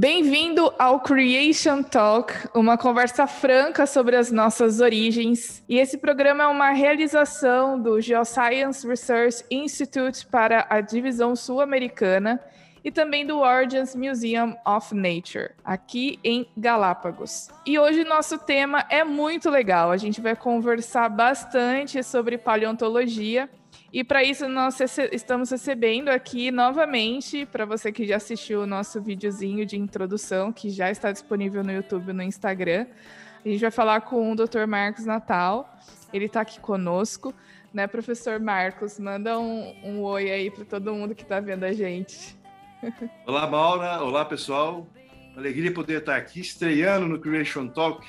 [0.00, 5.64] Bem-vindo ao Creation Talk, uma conversa franca sobre as nossas origens.
[5.68, 12.40] E esse programa é uma realização do Geoscience Research Institute para a divisão sul-americana
[12.84, 17.48] e também do Origins Museum of Nature, aqui em Galápagos.
[17.66, 19.90] E hoje nosso tema é muito legal.
[19.90, 23.50] A gente vai conversar bastante sobre paleontologia.
[23.90, 24.78] E para isso nós
[25.12, 30.68] estamos recebendo aqui novamente, para você que já assistiu o nosso videozinho de introdução, que
[30.68, 32.86] já está disponível no YouTube e no Instagram.
[33.42, 34.66] A gente vai falar com o Dr.
[34.66, 35.74] Marcos Natal.
[36.12, 37.34] Ele está aqui conosco,
[37.72, 38.98] né, professor Marcos?
[38.98, 42.36] Manda um, um oi aí para todo mundo que está vendo a gente.
[43.26, 44.02] Olá, Maura.
[44.02, 44.86] Olá, pessoal.
[45.34, 48.06] Alegria poder estar aqui estreando no Creation Talk.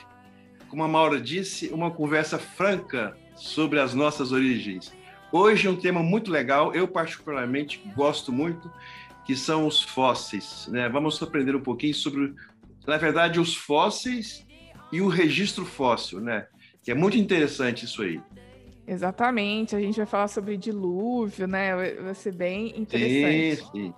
[0.67, 4.91] Como a Maura disse, uma conversa franca sobre as nossas origens.
[5.31, 8.71] Hoje é um tema muito legal, eu particularmente gosto muito,
[9.25, 10.67] que são os fósseis.
[10.67, 10.89] Né?
[10.89, 12.33] Vamos aprender um pouquinho sobre,
[12.87, 14.45] na verdade, os fósseis
[14.91, 16.47] e o registro fóssil, né?
[16.81, 18.19] Que é muito interessante isso aí.
[18.87, 21.75] Exatamente, a gente vai falar sobre dilúvio, né?
[22.01, 23.57] Vai ser bem interessante.
[23.57, 23.93] Sim, sim.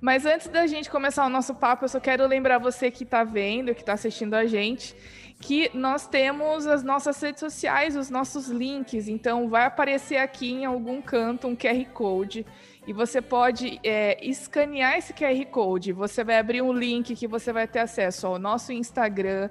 [0.00, 3.24] Mas antes da gente começar o nosso papo, eu só quero lembrar você que está
[3.24, 4.94] vendo, que está assistindo a gente,
[5.40, 9.08] que nós temos as nossas redes sociais, os nossos links.
[9.08, 12.44] Então, vai aparecer aqui em algum canto um QR Code
[12.86, 15.92] e você pode é, escanear esse QR Code.
[15.92, 19.48] Você vai abrir um link que você vai ter acesso ao nosso Instagram,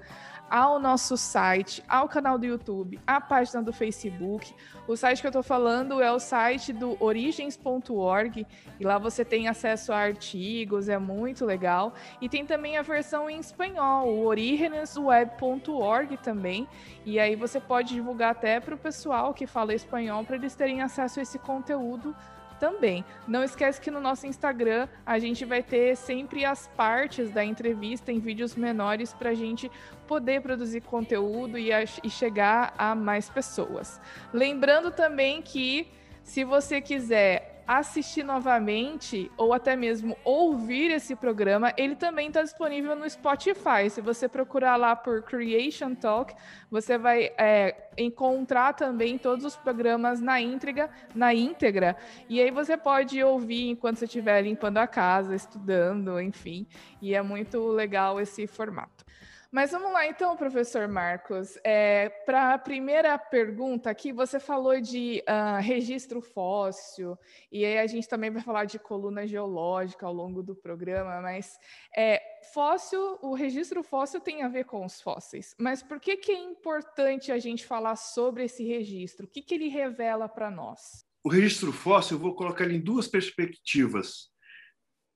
[0.49, 4.53] ao nosso site, ao canal do YouTube, à página do Facebook.
[4.87, 8.47] O site que eu estou falando é o site do origens.org
[8.79, 11.93] e lá você tem acesso a artigos, é muito legal.
[12.21, 16.67] E tem também a versão em espanhol, o origenesweb.org também.
[17.05, 20.81] E aí você pode divulgar até para o pessoal que fala espanhol para eles terem
[20.81, 22.15] acesso a esse conteúdo
[22.59, 23.03] também.
[23.27, 28.11] Não esquece que no nosso Instagram a gente vai ter sempre as partes da entrevista
[28.11, 29.71] em vídeos menores para a gente
[30.07, 33.99] poder produzir conteúdo e, a, e chegar a mais pessoas.
[34.33, 35.87] Lembrando também que
[36.23, 42.95] se você quiser assistir novamente ou até mesmo ouvir esse programa, ele também está disponível
[42.95, 43.89] no Spotify.
[43.89, 46.33] Se você procurar lá por Creation Talk,
[46.71, 51.97] você vai é, encontrar também todos os programas na íntegra, na íntegra.
[52.29, 56.65] E aí você pode ouvir enquanto você estiver limpando a casa, estudando, enfim.
[57.01, 59.05] E é muito legal esse formato.
[59.51, 61.57] Mas vamos lá, então, professor Marcos.
[61.63, 67.17] É, Para a primeira pergunta aqui, você falou de uh, registro fóssil,
[67.51, 71.57] e aí a gente também vai falar de coluna geológica ao longo do programa, mas
[71.95, 72.21] é,
[72.53, 75.55] fóssil, o registro fóssil tem a ver com os fósseis.
[75.57, 79.25] Mas por que, que é importante a gente falar sobre esse registro?
[79.25, 81.05] O que, que ele revela para nós?
[81.23, 84.29] O registro fóssil, eu vou colocar ele em duas perspectivas.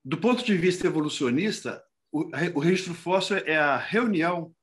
[0.04, 1.82] Do ponto de vista evolucionista,
[2.12, 4.54] o, registro fóssil é a reunião,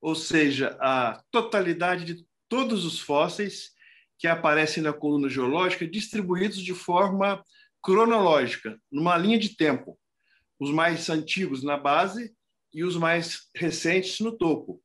[0.00, 3.72] ou seja, a totalidade de todos os fósseis
[4.18, 7.44] que aparecem na coluna geológica distribuídos de forma
[7.82, 9.98] cronológica, numa linha de tempo.
[10.60, 12.32] Os mais antigos na base
[12.72, 14.80] e os mais recentes no topo.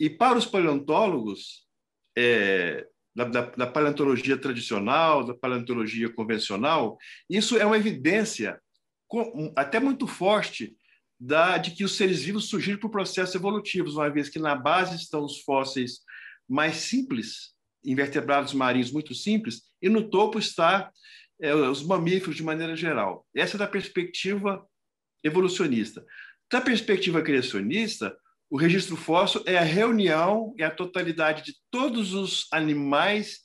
[0.00, 1.66] E para os paleontólogos,
[2.16, 6.96] é, da, da, da, paleontologia tradicional, da paleontologia convencional,
[7.28, 8.58] isso é uma evidência
[9.06, 10.77] com, até muito forte
[11.18, 14.96] da, de que os seres vivos surgiram por processos evolutivos, uma vez que na base
[14.96, 16.00] estão os fósseis
[16.48, 17.52] mais simples,
[17.84, 20.90] invertebrados marinhos muito simples, e no topo está
[21.40, 23.26] é, os mamíferos de maneira geral.
[23.34, 24.64] Essa é da perspectiva
[25.22, 26.04] evolucionista.
[26.50, 28.16] Da perspectiva criacionista,
[28.50, 33.40] o registro fóssil é a reunião e a totalidade de todos os animais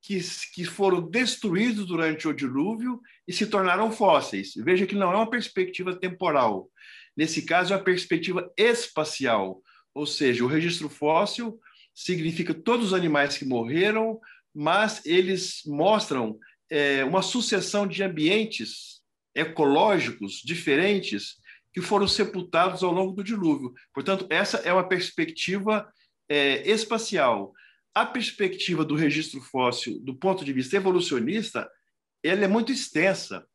[0.00, 0.20] que,
[0.54, 4.52] que foram destruídos durante o dilúvio e se tornaram fósseis.
[4.56, 6.70] Veja que não é uma perspectiva temporal,
[7.16, 9.62] Nesse caso, é a perspectiva espacial,
[9.94, 11.58] ou seja, o registro fóssil
[11.94, 14.20] significa todos os animais que morreram,
[14.54, 16.38] mas eles mostram
[16.70, 19.00] é, uma sucessão de ambientes
[19.34, 21.36] ecológicos diferentes
[21.72, 23.72] que foram sepultados ao longo do dilúvio.
[23.92, 25.86] Portanto, essa é uma perspectiva
[26.28, 27.52] é, espacial.
[27.94, 31.68] A perspectiva do registro fóssil, do ponto de vista evolucionista,
[32.22, 33.46] ela é muito extensa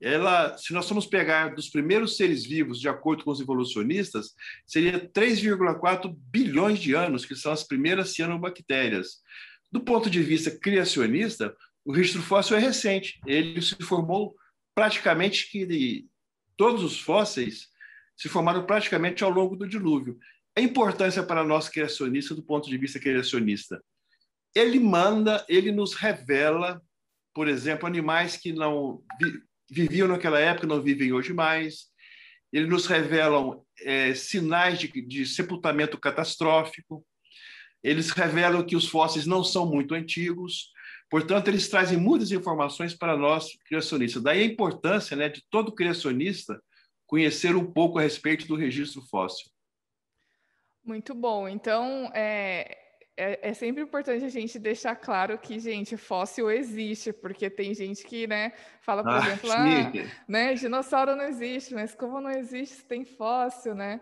[0.00, 4.34] ela, se nós formos pegar dos primeiros seres vivos, de acordo com os evolucionistas,
[4.66, 9.22] seria 3,4 bilhões de anos, que são as primeiras cianobactérias.
[9.72, 11.54] Do ponto de vista criacionista,
[11.84, 13.18] o registro fóssil é recente.
[13.26, 14.36] Ele se formou
[14.74, 16.06] praticamente que
[16.56, 17.68] todos os fósseis
[18.16, 20.18] se formaram praticamente ao longo do dilúvio.
[20.56, 23.82] A importância para nós criacionistas do ponto de vista criacionista.
[24.54, 26.82] Ele manda, ele nos revela,
[27.34, 29.02] por exemplo, animais que não
[29.68, 31.86] viviam naquela época, não vivem hoje mais.
[32.52, 37.04] eles nos revelam é, sinais de, de sepultamento catastrófico,
[37.82, 40.72] eles revelam que os fósseis não são muito antigos,
[41.10, 44.22] portanto, eles trazem muitas informações para nós criacionistas.
[44.22, 46.60] Daí a importância né, de todo criacionista
[47.06, 49.48] conhecer um pouco a respeito do registro fóssil.
[50.84, 51.48] Muito bom.
[51.48, 52.85] Então, é,
[53.16, 58.04] é, é, sempre importante a gente deixar claro que, gente, fóssil existe, porque tem gente
[58.04, 58.52] que, né,
[58.82, 59.92] fala, por ah, exemplo, ah,
[60.28, 64.00] né, dinossauro não existe, mas como não existe, tem fóssil, né?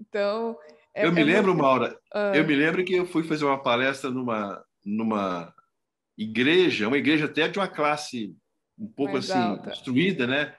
[0.00, 0.56] Então.
[0.94, 1.62] É, eu me é lembro, muito...
[1.62, 2.32] Maura, ah.
[2.34, 5.54] eu me lembro que eu fui fazer uma palestra numa, numa
[6.16, 8.34] igreja, uma igreja até de uma classe
[8.78, 9.70] um pouco Mais assim, alta.
[9.70, 10.54] instruída, né?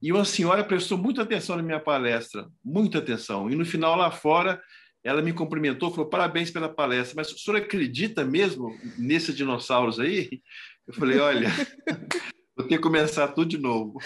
[0.00, 3.50] E uma senhora prestou muita atenção na minha palestra, muita atenção.
[3.50, 4.62] E no final, lá fora,
[5.04, 10.40] ela me cumprimentou, falou parabéns pela palestra, mas o senhor acredita mesmo nesses dinossauros aí?
[10.86, 11.48] Eu falei, olha,
[12.56, 13.98] Vou ter que começar tudo de novo.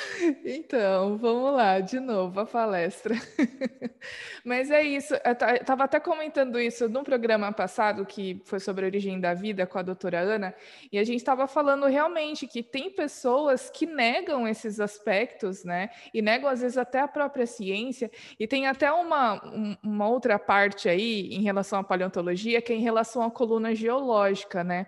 [0.42, 3.14] Então, vamos lá, de novo a palestra.
[4.42, 8.88] Mas é isso, eu estava até comentando isso num programa passado, que foi sobre a
[8.88, 10.54] origem da vida com a doutora Ana,
[10.90, 15.90] e a gente estava falando realmente que tem pessoas que negam esses aspectos, né?
[16.14, 18.10] E negam, às vezes, até a própria ciência,
[18.40, 22.80] e tem até uma, uma outra parte aí em relação à paleontologia, que é em
[22.80, 24.86] relação à coluna geológica, né?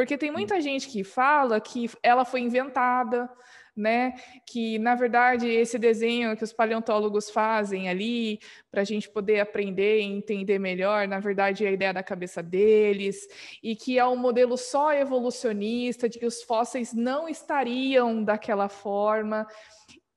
[0.00, 3.28] Porque tem muita gente que fala que ela foi inventada,
[3.76, 4.14] né?
[4.46, 10.00] Que na verdade esse desenho que os paleontólogos fazem ali para a gente poder aprender
[10.00, 13.28] e entender melhor, na verdade é a ideia da cabeça deles
[13.62, 19.46] e que é um modelo só evolucionista de que os fósseis não estariam daquela forma.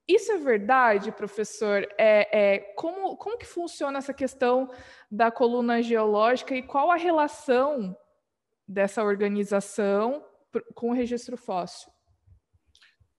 [0.08, 1.86] Isso é verdade, professor?
[1.98, 4.70] É, é, como, como que funciona essa questão
[5.10, 7.94] da coluna geológica e qual a relação
[8.66, 10.24] dessa organização
[10.74, 11.92] com o registro fóssil?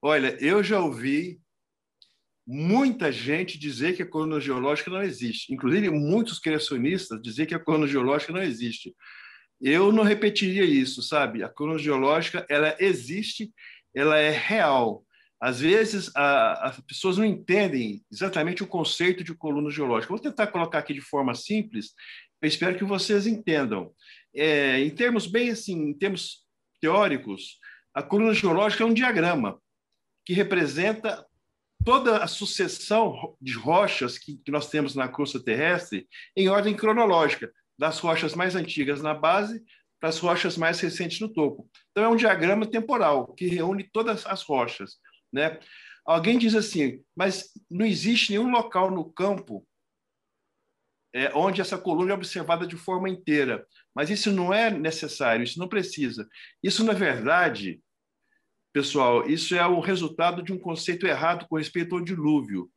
[0.01, 1.41] Olha, eu já ouvi
[2.47, 7.59] muita gente dizer que a coluna geológica não existe, inclusive muitos criacionistas dizer que a
[7.59, 8.95] coluna geológica não existe.
[9.59, 11.43] Eu não repetiria isso, sabe?
[11.43, 13.51] A coluna geológica ela existe,
[13.95, 15.03] ela é real.
[15.41, 20.13] Às vezes a, as pessoas não entendem exatamente o conceito de coluna geológica.
[20.13, 21.93] Vou tentar colocar aqui de forma simples.
[22.41, 23.91] Eu espero que vocês entendam
[24.35, 26.45] é, em termos bem assim, em termos
[26.81, 27.59] teóricos,
[27.93, 29.59] a coluna geológica é um diagrama
[30.25, 31.25] que representa
[31.83, 37.51] toda a sucessão de rochas que, que nós temos na crosta terrestre em ordem cronológica,
[37.77, 39.63] das rochas mais antigas na base
[39.99, 41.69] para as rochas mais recentes no topo.
[41.91, 44.97] Então é um diagrama temporal que reúne todas as rochas,
[45.31, 45.59] né?
[46.05, 49.67] Alguém diz assim, mas não existe nenhum local no campo
[51.15, 53.65] é, onde essa coluna é observada de forma inteira.
[53.95, 56.27] Mas isso não é necessário, isso não precisa.
[56.61, 57.81] Isso, na verdade,
[58.73, 62.69] pessoal, isso é o resultado de um conceito errado com respeito ao dilúvio.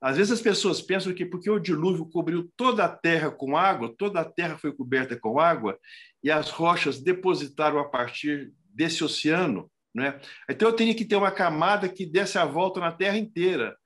[0.00, 3.94] Às vezes as pessoas pensam que porque o dilúvio cobriu toda a terra com água,
[3.98, 5.78] toda a terra foi coberta com água,
[6.22, 10.18] e as rochas depositaram a partir desse oceano, né?
[10.48, 13.76] Então eu teria que ter uma camada que desse a volta na terra inteira,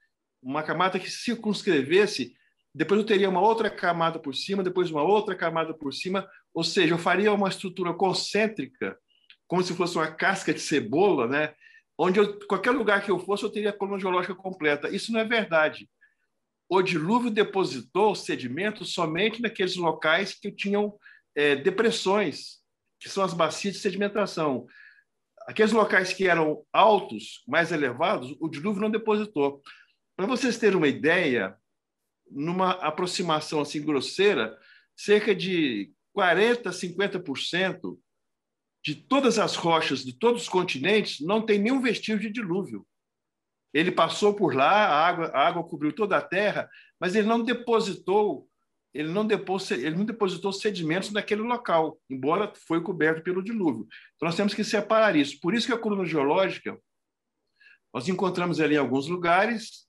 [0.41, 2.33] uma camada que circunscrevesse
[2.75, 6.63] depois eu teria uma outra camada por cima, depois uma outra camada por cima, ou
[6.63, 8.99] seja, eu faria uma estrutura concêntrica,
[9.47, 11.55] como se fosse uma casca de cebola, né?
[11.99, 14.89] onde eu, qualquer lugar que eu fosse eu teria a coluna geológica completa.
[14.89, 15.91] Isso não é verdade.
[16.69, 20.97] O dilúvio depositou sedimentos somente naqueles locais que tinham
[21.35, 22.59] é, depressões,
[23.01, 24.67] que são as bacias de sedimentação.
[25.47, 29.63] Aqueles locais que eram altos, mais elevados, o dilúvio não depositou.
[30.15, 31.57] Para vocês terem uma ideia,
[32.31, 34.59] numa aproximação assim grosseira,
[34.97, 37.99] cerca de 40, 50%
[38.85, 42.87] de todas as rochas de todos os continentes não tem nenhum vestígio de dilúvio.
[43.73, 46.69] Ele passou por lá, a água, a água cobriu toda a terra,
[46.99, 48.49] mas ele não depositou,
[48.95, 53.87] ele não depositou, ele não depositou sedimentos naquele local, embora foi coberto pelo dilúvio.
[54.17, 55.39] Então nós temos que separar isso.
[55.41, 56.79] Por isso que a coluna geológica
[57.93, 59.87] nós encontramos ali em alguns lugares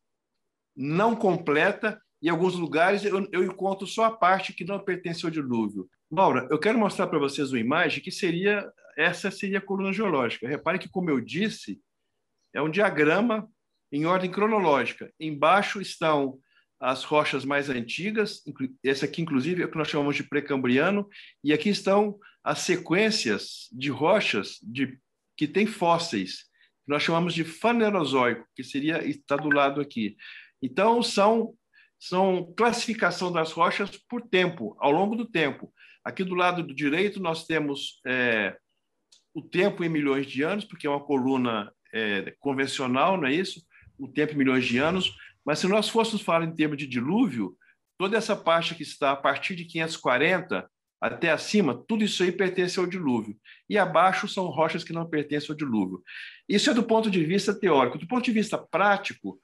[0.76, 5.32] não completa em alguns lugares eu, eu encontro só a parte que não pertence ao
[5.32, 5.90] dilúvio.
[6.10, 10.48] Maura, eu quero mostrar para vocês uma imagem que seria essa seria a coluna geológica.
[10.48, 11.80] Repare que, como eu disse,
[12.54, 13.48] é um diagrama
[13.92, 15.12] em ordem cronológica.
[15.18, 16.38] Embaixo estão
[16.80, 18.42] as rochas mais antigas,
[18.84, 21.08] essa aqui, inclusive, é o que nós chamamos de pré-cambriano,
[21.44, 24.98] e aqui estão as sequências de rochas de,
[25.38, 26.44] que têm fósseis,
[26.86, 30.16] que nós chamamos de fanerozoico, que seria está do lado aqui.
[30.62, 31.54] Então, são
[32.00, 35.72] são classificação das rochas por tempo, ao longo do tempo.
[36.04, 38.58] Aqui do lado do direito nós temos é,
[39.34, 43.62] o tempo em milhões de anos, porque é uma coluna é, convencional, não é isso?
[43.98, 45.14] O tempo em milhões de anos.
[45.46, 47.56] Mas se nós fôssemos falar em termos de dilúvio,
[47.98, 50.70] toda essa parte que está a partir de 540
[51.02, 53.38] até acima, tudo isso aí pertence ao dilúvio.
[53.70, 56.02] E abaixo são rochas que não pertencem ao dilúvio.
[56.48, 57.98] Isso é do ponto de vista teórico.
[57.98, 59.40] Do ponto de vista prático,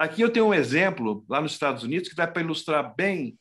[0.00, 3.38] aqui eu tenho um exemplo lá nos Estados Unidos que dá para ilustrar bem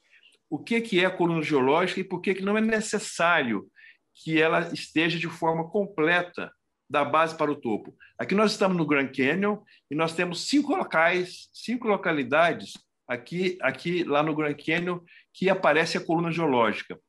[0.49, 3.65] o que, é a coluna geológica e por que, que não é necessário
[4.13, 6.51] que ela esteja de forma completa
[6.89, 7.95] da base para o topo.
[8.17, 12.73] Aqui nós estamos no Grand Canyon e nós temos cinco locais, cinco localidades
[13.07, 14.99] aqui, aqui lá no Grand Canyon
[15.33, 16.99] que aparece a coluna geológica.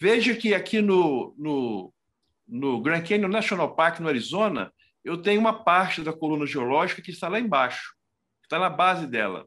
[0.00, 1.92] Veja que aqui no, no,
[2.48, 4.72] no Grand Canyon National Park, no Arizona,
[5.04, 7.95] eu tenho uma parte da coluna geológica que está lá embaixo,
[8.46, 9.46] está na base dela.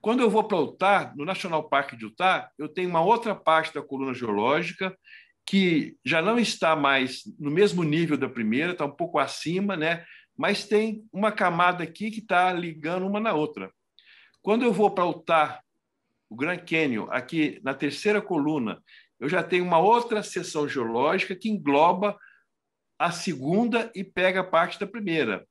[0.00, 3.74] Quando eu vou para Utah, no National Park de Utah, eu tenho uma outra parte
[3.74, 4.96] da coluna geológica
[5.46, 10.04] que já não está mais no mesmo nível da primeira, está um pouco acima, né?
[10.38, 13.72] mas tem uma camada aqui que está ligando uma na outra.
[14.40, 15.60] Quando eu vou para Utah,
[16.30, 18.80] o Grand Canyon, aqui na terceira coluna,
[19.18, 22.16] eu já tenho uma outra seção geológica que engloba
[22.96, 25.44] a segunda e pega parte da primeira.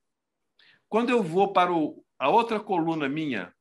[0.87, 3.53] Quando eu vou para o, a outra coluna minha,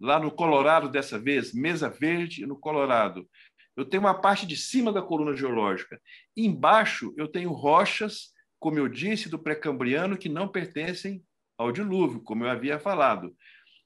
[0.00, 3.28] lá no Colorado dessa vez, Mesa Verde no Colorado,
[3.76, 6.00] eu tenho uma parte de cima da coluna geológica.
[6.36, 11.22] Embaixo eu tenho rochas, como eu disse, do pré-cambriano que não pertencem
[11.56, 13.36] ao dilúvio, como eu havia falado.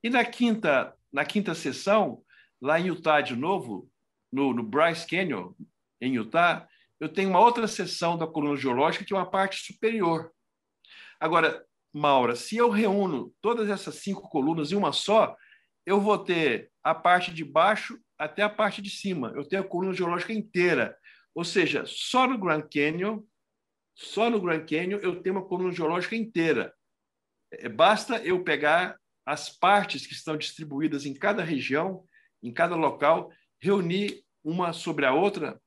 [0.03, 2.23] E na quinta, na quinta sessão,
[2.61, 3.91] lá em Utah de novo,
[4.33, 5.53] no, no Bryce Canyon,
[6.01, 6.67] em Utah,
[6.99, 10.33] eu tenho uma outra seção da coluna geológica que é uma parte superior.
[11.21, 15.37] Agora, Maura, se eu reúno todas essas cinco colunas em uma só,
[15.85, 19.33] eu vou ter a parte de baixo até a parte de cima.
[19.35, 20.97] Eu tenho a coluna geológica inteira.
[21.35, 23.23] Ou seja, só no Grand Canyon,
[23.95, 26.73] só no Grand Canyon eu tenho uma coluna geológica inteira.
[27.53, 32.05] É, basta eu pegar as partes que estão distribuídas em cada região,
[32.43, 33.31] em cada local,
[33.61, 35.61] reunir uma sobre a outra,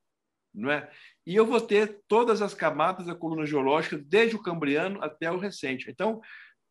[0.56, 0.90] não é?
[1.26, 5.38] E eu vou ter todas as camadas da coluna geológica, desde o cambriano até o
[5.38, 5.90] recente.
[5.90, 6.22] Então,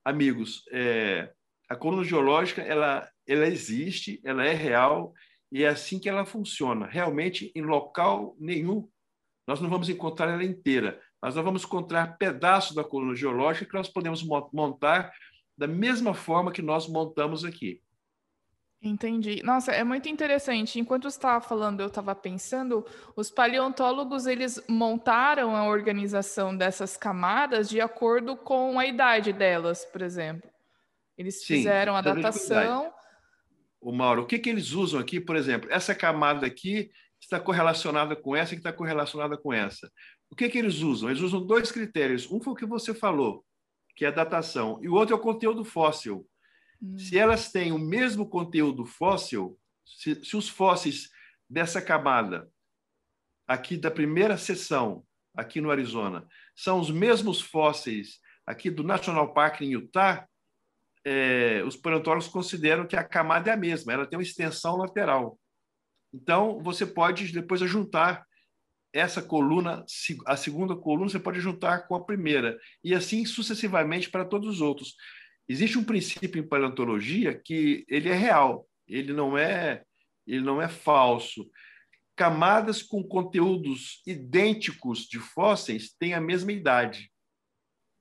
[0.05, 1.33] amigos, é,
[1.69, 5.13] a coluna geológica ela, ela existe, ela é real
[5.53, 6.87] e é assim que ela funciona.
[6.87, 8.89] Realmente, em local nenhum,
[9.47, 13.77] nós não vamos encontrar ela inteira, mas nós vamos encontrar pedaços da coluna geológica que
[13.77, 14.23] nós podemos
[14.53, 15.13] montar
[15.57, 17.81] da mesma forma que nós montamos aqui.
[18.85, 19.43] Entendi.
[19.43, 20.79] Nossa, é muito interessante.
[20.79, 22.85] Enquanto você estava falando, eu estava pensando,
[23.17, 30.03] os paleontólogos eles montaram a organização dessas camadas de acordo com a idade delas, por
[30.03, 30.51] exemplo.
[31.17, 32.93] Eles Sim, fizeram a datação.
[33.81, 35.71] O Mauro, o que, que eles usam aqui, por exemplo?
[35.73, 39.91] Essa camada aqui está correlacionada com essa que está correlacionada com essa.
[40.31, 41.09] O que, que eles usam?
[41.09, 42.31] Eles usam dois critérios.
[42.31, 43.43] Um foi o que você falou,
[43.97, 46.27] que é a datação, e o outro é o conteúdo fóssil.
[46.83, 46.99] Hum.
[46.99, 51.11] Se elas têm o mesmo conteúdo fóssil, se, se os fósseis
[51.49, 52.51] dessa camada,
[53.47, 55.05] aqui da primeira sessão,
[55.37, 60.29] aqui no Arizona, são os mesmos fósseis aqui do National Park em Utah,
[61.05, 65.39] é, os paleontólogos consideram que a camada é a mesma, ela tem uma extensão lateral.
[66.13, 68.25] Então, você pode depois juntar
[68.93, 69.85] essa coluna,
[70.25, 74.61] a segunda coluna, você pode juntar com a primeira, e assim sucessivamente para todos os
[74.61, 74.95] outros.
[75.49, 79.83] Existe um princípio em paleontologia que ele é real, ele não é,
[80.27, 81.49] ele não é falso.
[82.17, 87.11] Camadas com conteúdos idênticos de fósseis têm a mesma idade.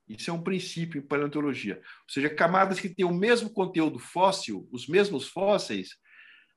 [0.08, 1.76] Isso é um princípio em paleontologia.
[1.76, 5.90] Ou seja, camadas que têm o mesmo conteúdo fóssil, os mesmos fósseis,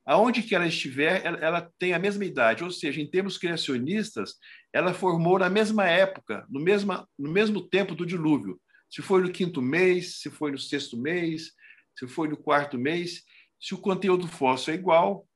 [0.06, 2.64] aonde que ela estiver, ela, ela, tem a mesma idade.
[2.64, 4.36] Ou seja, em termos criacionistas,
[4.72, 8.60] ela formou na mesma época, no, mesma, no mesmo tempo do dilúvio.
[8.90, 11.52] Se foi no quinto mês, se foi no sexto mês,
[11.98, 13.24] se foi no quarto mês,
[13.60, 15.28] se o conteúdo fóssil é igual,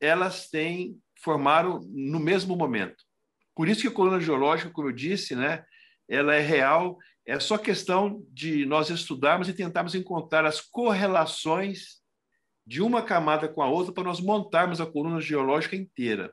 [0.00, 3.02] elas têm formaram no mesmo momento.
[3.54, 5.64] Por isso que a coluna geológica, como eu disse, né,
[6.08, 6.98] ela é real.
[7.26, 12.02] É só questão de nós estudarmos e tentarmos encontrar as correlações
[12.66, 16.32] de uma camada com a outra para nós montarmos a coluna geológica inteira.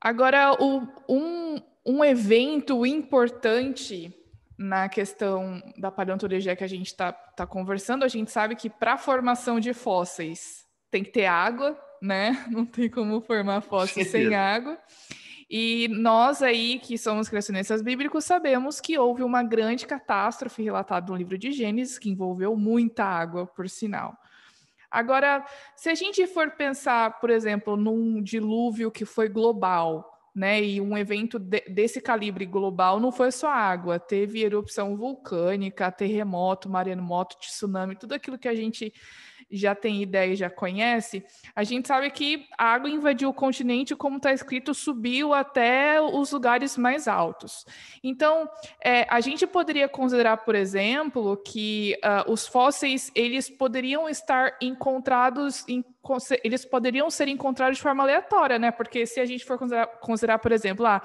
[0.00, 4.12] Agora, um, um evento importante
[4.58, 8.94] na questão da paleontologia que a gente está tá conversando, a gente sabe que para
[8.94, 12.46] a formação de fósseis tem que ter água, né?
[12.50, 14.78] Não tem como formar fósseis sem água.
[15.48, 21.16] E nós aí, que somos criacionistas bíblicos, sabemos que houve uma grande catástrofe relatada no
[21.16, 24.16] livro de Gênesis, que envolveu muita água, por sinal.
[24.90, 25.44] Agora,
[25.76, 30.62] se a gente for pensar, por exemplo, num dilúvio que foi global, né?
[30.62, 36.68] E um evento de, desse calibre global não foi só água, teve erupção vulcânica, terremoto,
[36.68, 38.92] maremoto, tsunami, tudo aquilo que a gente
[39.50, 41.24] já tem ideia e já conhece,
[41.54, 46.32] a gente sabe que a água invadiu o continente, como está escrito, subiu até os
[46.32, 47.64] lugares mais altos.
[48.02, 48.48] Então,
[48.82, 55.64] é, a gente poderia considerar, por exemplo, que uh, os fósseis eles poderiam estar encontrados
[55.68, 55.84] em
[56.44, 58.70] eles poderiam ser encontrados de forma aleatória, né?
[58.70, 61.02] Porque se a gente for considerar, considerar por exemplo, ah,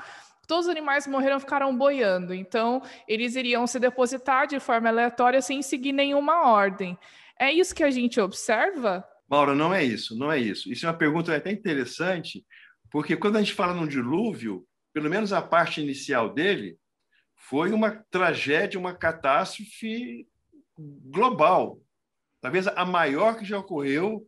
[0.48, 5.62] todos os animais morreram ficaram boiando, então eles iriam se depositar de forma aleatória sem
[5.62, 6.98] seguir nenhuma ordem.
[7.41, 9.03] É isso que a gente observa?
[9.27, 10.71] Maura, não é isso, não é isso.
[10.71, 12.45] Isso é uma pergunta até interessante,
[12.91, 16.77] porque quando a gente fala num dilúvio, pelo menos a parte inicial dele,
[17.36, 20.27] foi uma tragédia, uma catástrofe
[20.77, 21.81] global.
[22.39, 24.27] Talvez a maior que já ocorreu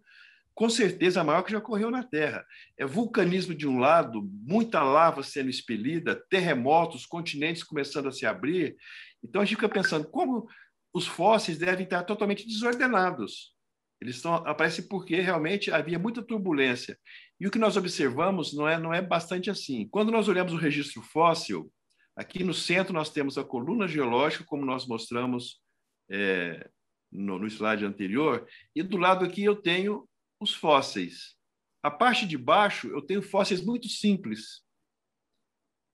[0.56, 2.44] com certeza a maior que já ocorreu na Terra.
[2.78, 8.76] É vulcanismo de um lado, muita lava sendo expelida, terremotos, continentes começando a se abrir.
[9.24, 10.48] Então a gente fica pensando como
[10.94, 13.54] os fósseis devem estar totalmente desordenados.
[14.00, 17.00] Eles estão aparecem porque realmente havia muita turbulência.
[17.40, 19.88] E o que nós observamos não é não é bastante assim.
[19.90, 21.72] Quando nós olhamos o registro fóssil,
[22.16, 25.62] aqui no centro nós temos a coluna geológica, como nós mostramos
[26.10, 26.70] é,
[27.12, 30.08] no, no slide anterior, e do lado aqui eu tenho
[30.40, 31.36] os fósseis.
[31.82, 34.64] A parte de baixo, eu tenho fósseis muito simples.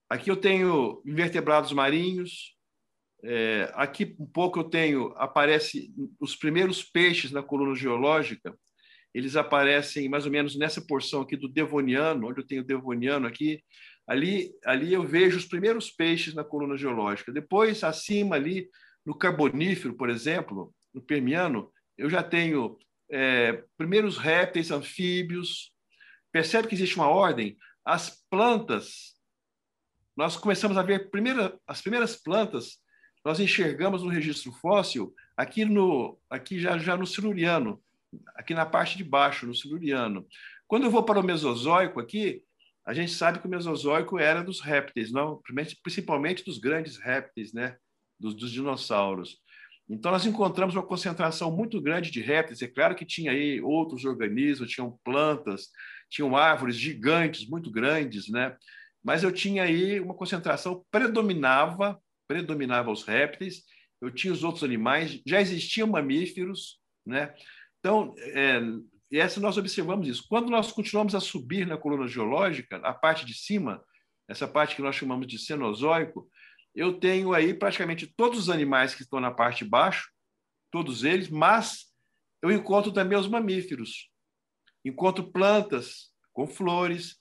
[0.10, 2.58] Aqui eu tenho invertebrados marinhos.
[3.24, 8.58] É, aqui um pouco eu tenho, aparece os primeiros peixes na coluna geológica.
[9.14, 13.28] Eles aparecem mais ou menos nessa porção aqui do Devoniano, onde eu tenho o Devoniano
[13.28, 13.62] aqui.
[14.08, 17.32] Ali, ali eu vejo os primeiros peixes na coluna geológica.
[17.32, 18.70] Depois, acima ali,
[19.06, 22.78] no Carbonífero, por exemplo, no Permiano, eu já tenho
[23.12, 25.74] é, primeiros répteis, anfíbios.
[26.32, 27.58] Percebe que existe uma ordem?
[27.84, 29.16] As plantas,
[30.16, 32.80] nós começamos a ver primeira, as primeiras plantas,
[33.30, 37.80] nós enxergamos no registro fóssil aqui no aqui já já no siluriano,
[38.36, 40.26] aqui na parte de baixo, no siluriano.
[40.68, 42.42] Quando eu vou para o Mesozoico aqui,
[42.84, 45.40] a gente sabe que o Mesozoico era dos répteis, não,
[45.84, 47.78] principalmente dos grandes répteis, né,
[48.20, 49.38] dos, dos dinossauros.
[49.88, 52.64] Então, nós encontramos uma concentração muito grande de répteis.
[52.64, 55.68] É claro que tinha aí outros organismos, tinham plantas,
[56.10, 58.58] tinham árvores gigantes, muito grandes, né?
[59.04, 63.64] Mas eu tinha aí uma concentração predominava, predominava os répteis.
[64.00, 67.34] Eu tinha os outros animais, já existiam mamíferos, né?
[67.80, 68.62] Então, é,
[69.12, 70.26] essa nós observamos isso.
[70.30, 73.84] Quando nós continuamos a subir na coluna geológica, a parte de cima,
[74.28, 76.30] essa parte que nós chamamos de Cenozoico,
[76.76, 80.10] eu tenho aí praticamente todos os animais que estão na parte de baixo,
[80.72, 81.88] todos eles, mas
[82.44, 84.10] eu encontro também os mamíferos.
[84.86, 87.19] Encontro plantas com flores,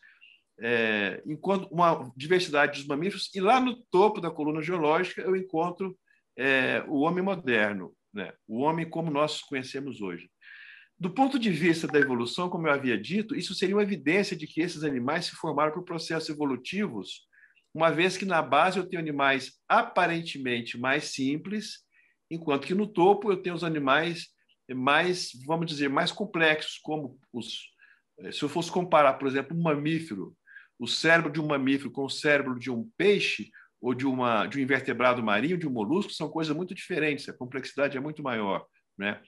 [0.60, 1.22] é,
[1.70, 5.96] uma diversidade de mamíferos, e lá no topo da coluna geológica eu encontro
[6.36, 8.32] é, o homem moderno, né?
[8.46, 10.28] o homem como nós conhecemos hoje.
[10.98, 14.46] Do ponto de vista da evolução, como eu havia dito, isso seria uma evidência de
[14.46, 17.28] que esses animais se formaram por processos evolutivos
[17.74, 21.84] uma vez que na base eu tenho animais aparentemente mais simples,
[22.30, 24.28] enquanto que no topo eu tenho os animais
[24.74, 27.70] mais, vamos dizer, mais complexos, como os.
[28.18, 30.36] Eh, se eu fosse comparar, por exemplo, um mamífero,
[30.78, 34.58] o cérebro de um mamífero com o cérebro de um peixe ou de, uma, de
[34.58, 38.66] um invertebrado marinho, de um molusco, são coisas muito diferentes, a complexidade é muito maior.
[38.96, 39.20] Né?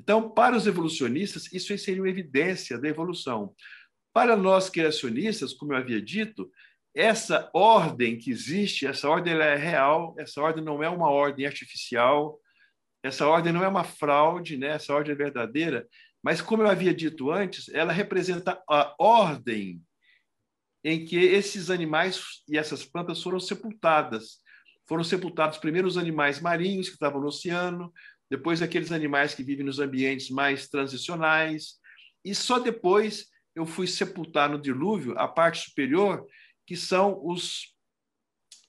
[0.00, 3.54] Então, para os evolucionistas, isso seria uma evidência da evolução.
[4.12, 6.50] Para nós criacionistas, como eu havia dito,
[6.94, 12.40] essa ordem que existe, essa ordem é real, essa ordem não é uma ordem artificial,
[13.02, 14.68] essa ordem não é uma fraude, né?
[14.68, 15.86] essa ordem é verdadeira,
[16.22, 19.80] mas, como eu havia dito antes, ela representa a ordem
[20.88, 24.38] em que esses animais e essas plantas foram sepultadas.
[24.86, 27.92] Foram sepultados primeiro os animais marinhos que estavam no oceano,
[28.30, 31.74] depois aqueles animais que vivem nos ambientes mais transicionais,
[32.24, 36.26] e só depois eu fui sepultar no dilúvio a parte superior,
[36.66, 37.74] que são os,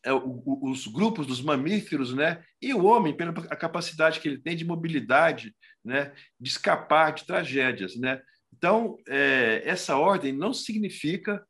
[0.04, 2.44] é, os grupos dos mamíferos, né?
[2.62, 5.56] E o homem, pela capacidade que ele tem de mobilidade,
[5.86, 6.14] né?
[6.38, 8.22] De escapar de tragédias, né?
[8.54, 11.46] Então, é, essa ordem não significa,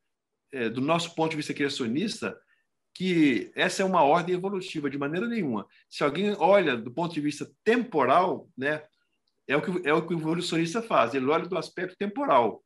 [0.51, 2.38] é, do nosso ponto de vista criacionista,
[2.93, 5.65] que essa é uma ordem evolutiva de maneira nenhuma.
[5.89, 8.83] Se alguém olha do ponto de vista temporal, né,
[9.47, 11.13] é o que é o que o evolucionista faz.
[11.13, 12.63] Ele olha do aspecto temporal,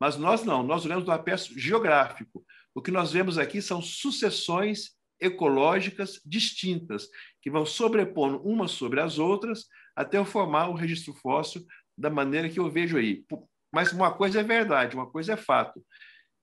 [0.00, 0.62] mas nós não.
[0.62, 2.44] Nós olhamos do aspecto geográfico.
[2.74, 7.08] O que nós vemos aqui são sucessões ecológicas distintas,
[7.40, 11.64] que vão sobrepondo umas sobre as outras até eu formar o registro fóssil
[11.96, 13.24] da maneira que eu vejo aí.
[13.72, 15.84] Mas uma coisa é verdade, uma coisa é fato.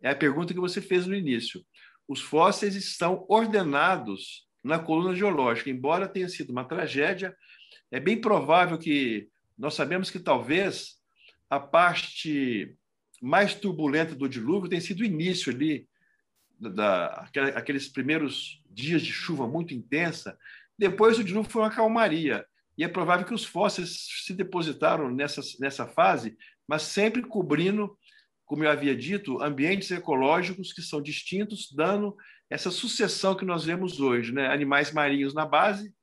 [0.02, 1.64] É a pergunta que você fez no início.
[2.08, 7.36] Os fósseis estão ordenados na coluna geológica, embora tenha sido uma tragédia,
[7.90, 11.00] é bem provável que nós sabemos que talvez
[11.50, 12.76] a parte
[13.22, 15.88] mais turbulenta do dilúvio tem sido o início ali,
[16.60, 20.38] da, aqueles primeiros dias de chuva muito intensa.
[20.78, 22.46] Depois o dilúvio foi uma calmaria.
[22.78, 26.38] E é provável que os fósseis se depositaram nessa, nessa fase,
[26.68, 27.98] mas sempre cobrindo,
[28.52, 32.18] como eu havia dito, ambientes ecológicos que são distintos, dando
[32.50, 34.34] essa sucessão que nós vemos hoje.
[34.34, 34.46] Né?
[34.48, 35.94] Animais marinhos na base,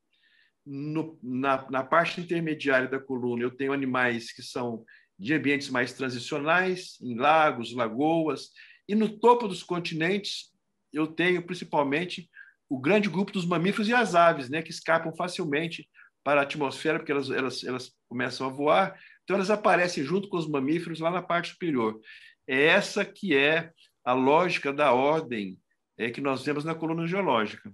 [0.64, 4.82] no, na, na parte intermediária da coluna, eu tenho animais que são
[5.18, 8.48] de ambientes mais transicionais, em lagos, lagoas,
[8.88, 10.46] e no topo dos continentes
[10.90, 12.30] eu tenho principalmente
[12.66, 15.86] o grande grupo dos mamíferos e as aves, né, que escapam facilmente
[16.24, 20.38] para a atmosfera, porque elas, elas, elas começam a voar, então elas aparecem junto com
[20.38, 22.00] os mamíferos lá na parte superior.
[22.48, 23.70] É essa que é
[24.02, 25.60] a lógica da ordem
[25.98, 27.70] é, que nós vemos na coluna geológica.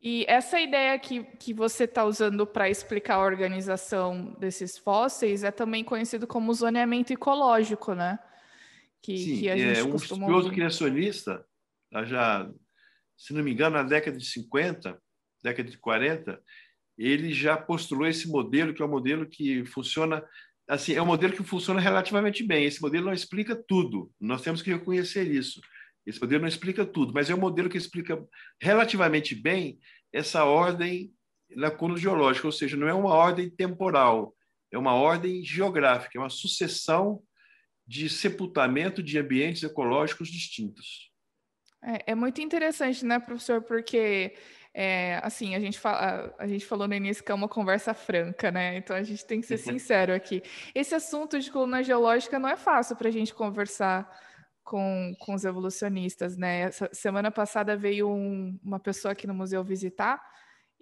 [0.00, 5.50] E essa ideia que, que você está usando para explicar a organização desses fósseis é
[5.50, 8.18] também conhecido como zoneamento ecológico, né?
[9.00, 11.44] Que, Sim, que a gente é um estudioso criacionista,
[12.04, 12.48] já,
[13.16, 15.00] se não me engano, na década de 50,
[15.42, 16.40] década de 40,
[16.98, 20.24] ele já postulou esse modelo, que é um modelo que funciona
[20.72, 22.64] assim, é um modelo que funciona relativamente bem.
[22.64, 24.10] Esse modelo não explica tudo.
[24.18, 25.60] Nós temos que reconhecer isso.
[26.06, 28.18] Esse modelo não explica tudo, mas é um modelo que explica
[28.60, 29.78] relativamente bem
[30.12, 31.12] essa ordem
[31.54, 34.34] lacuna geológica, ou seja, não é uma ordem temporal,
[34.72, 37.22] é uma ordem geográfica, é uma sucessão
[37.86, 41.12] de sepultamento de ambientes ecológicos distintos.
[41.84, 43.60] É, é muito interessante, né, professor?
[43.60, 44.34] Porque
[44.74, 48.50] é, assim, a gente, fala, a gente falou no início que é uma conversa franca,
[48.50, 48.76] né?
[48.76, 50.42] Então a gente tem que ser sincero aqui.
[50.74, 54.10] Esse assunto de coluna geológica não é fácil para a gente conversar
[54.64, 56.62] com, com os evolucionistas, né?
[56.62, 60.22] Essa semana passada veio um, uma pessoa aqui no museu visitar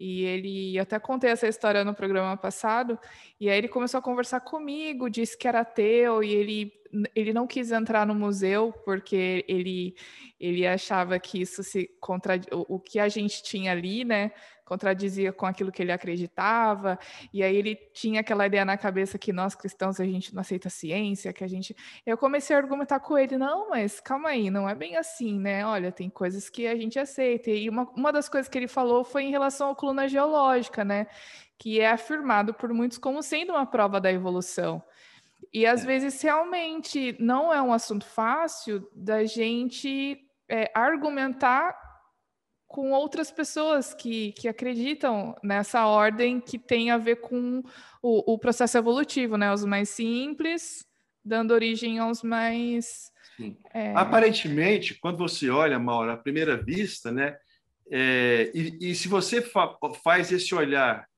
[0.01, 2.99] e ele até contei essa história no programa passado
[3.39, 6.81] e aí ele começou a conversar comigo, disse que era ateu e ele
[7.15, 9.95] ele não quis entrar no museu porque ele
[10.41, 14.33] ele achava que isso se contra o, o que a gente tinha ali, né?
[14.71, 16.97] Contradizia com aquilo que ele acreditava,
[17.35, 20.71] e aí ele tinha aquela ideia na cabeça que nós cristãos a gente não aceita
[20.71, 21.75] ciência, que a gente.
[22.07, 25.67] Eu comecei a argumentar com ele, não, mas calma aí, não é bem assim, né?
[25.67, 27.51] Olha, tem coisas que a gente aceita.
[27.51, 31.09] E uma, uma das coisas que ele falou foi em relação à coluna geológica, né?
[31.59, 34.81] Que é afirmado por muitos como sendo uma prova da evolução.
[35.53, 35.87] E às é.
[35.87, 40.17] vezes realmente não é um assunto fácil da gente
[40.49, 41.89] é, argumentar
[42.71, 47.65] com outras pessoas que, que acreditam nessa ordem que tem a ver com
[48.01, 49.53] o, o processo evolutivo, né?
[49.53, 50.87] Os mais simples,
[51.25, 53.11] dando origem aos mais.
[53.75, 53.93] É...
[53.97, 57.37] Aparentemente, quando você olha, Maura, à primeira vista, né?
[57.91, 61.09] É, e, e, se você fa faz esse olhar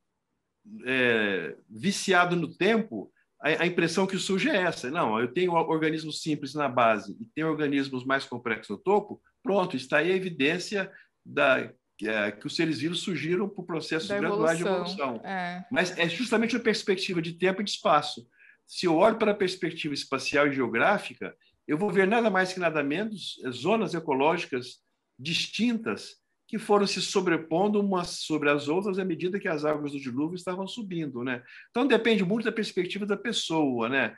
[0.86, 6.22] é, viciado no tempo, a, a, impressão que surge é essa: não, eu tenho organismos
[6.22, 10.90] simples na base e tenho organismos mais complexos no topo, pronto, está aí a evidência
[11.24, 11.70] da,
[12.02, 15.16] é, que os seres vivos surgiram por processos da graduais de evolução.
[15.24, 15.64] É.
[15.70, 18.26] Mas é justamente a perspectiva de tempo e de espaço.
[18.66, 21.34] Se eu olho para a perspectiva espacial e geográfica,
[21.66, 24.80] eu vou ver nada mais que nada menos é, zonas ecológicas
[25.18, 26.16] distintas
[26.48, 30.34] que foram se sobrepondo umas sobre as outras à medida que as águas do dilúvio
[30.34, 31.42] estavam subindo, né?
[31.70, 34.14] Então depende muito da perspectiva da pessoa, né?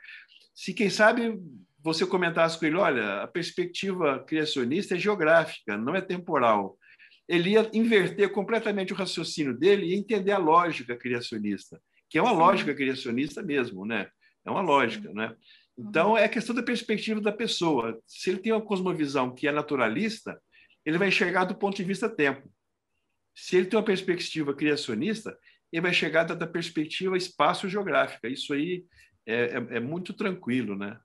[0.53, 1.39] Se quem sabe
[1.79, 6.77] você comentasse com ele, olha, a perspectiva criacionista é geográfica, não é temporal
[7.27, 12.31] ele ia inverter completamente o raciocínio dele e entender a lógica criacionista, que é uma
[12.31, 12.37] Sim.
[12.37, 14.07] lógica criacionista mesmo, né?
[14.45, 15.15] É uma lógica, Sim.
[15.15, 15.35] né?
[15.77, 16.17] Então, uhum.
[16.17, 17.99] é questão da perspectiva da pessoa.
[18.07, 20.39] Se ele tem uma cosmovisão que é naturalista,
[20.85, 22.49] ele vai enxergar do ponto de vista tempo.
[23.35, 25.37] Se ele tem uma perspectiva criacionista,
[25.71, 28.29] ele vai enxergar da perspectiva espaço-geográfica.
[28.29, 28.85] Isso aí
[29.25, 30.97] é, é, é, muito tranquilo, né?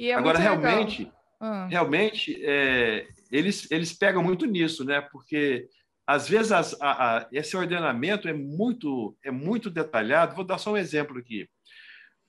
[0.00, 1.66] É Agora, realmente, ah.
[1.66, 5.00] realmente é, eles, eles pegam muito nisso, né?
[5.00, 5.66] Porque
[6.06, 10.36] às vezes as, a, a, esse ordenamento é muito é muito detalhado.
[10.36, 11.48] Vou dar só um exemplo aqui.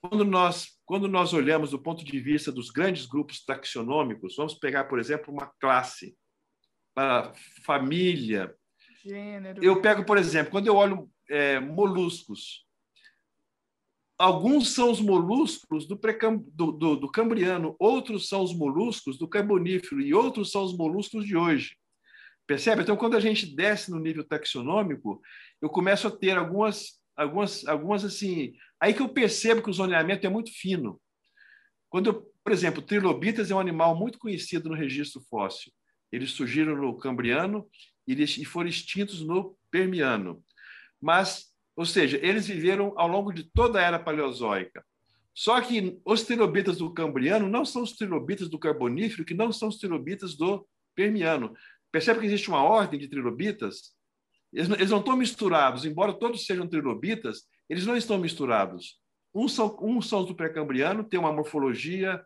[0.01, 4.85] Quando nós quando nós olhamos do ponto de vista dos grandes grupos taxonômicos, vamos pegar
[4.85, 6.15] por exemplo uma classe,
[6.95, 7.33] para
[7.65, 8.53] família,
[9.03, 9.61] Gênero.
[9.61, 12.62] Eu pego por exemplo quando eu olho é, moluscos,
[14.17, 20.01] alguns são os moluscos do, do, do, do, Cambriano, outros são os moluscos do Carbonífero
[20.01, 21.75] e outros são os moluscos de hoje.
[22.45, 22.81] Percebe?
[22.81, 25.21] Então, quando a gente desce no nível taxonômico,
[25.61, 28.53] eu começo a ter algumas, algumas, algumas assim.
[28.79, 30.99] Aí que eu percebo que o zoneamento é muito fino.
[31.89, 35.71] Quando, eu, por exemplo, trilobitas é um animal muito conhecido no registro fóssil.
[36.11, 37.67] Eles surgiram no Cambriano
[38.05, 40.43] e foram extintos no Permiano.
[41.01, 44.85] Mas ou seja, eles viveram ao longo de toda a era paleozoica.
[45.33, 49.69] Só que os trilobitas do Cambriano não são os trilobitas do Carbonífero, que não são
[49.69, 51.55] os trilobitas do Permiano.
[51.91, 53.95] Percebe que existe uma ordem de trilobitas?
[54.51, 58.99] Eles não, eles não estão misturados, embora todos sejam trilobitas, eles não estão misturados.
[59.33, 62.23] Uns são, uns são do pré-cambriano, tem uma morfologia